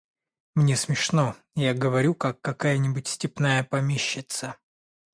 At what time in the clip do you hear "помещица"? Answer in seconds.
3.63-4.57